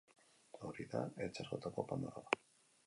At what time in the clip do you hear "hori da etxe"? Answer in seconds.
0.69-1.47